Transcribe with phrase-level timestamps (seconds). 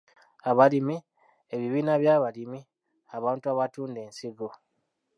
[0.49, 0.97] Abalimi,
[1.55, 2.59] ebibiina by’abalimi,
[3.17, 4.49] abantu abatunda ensigo.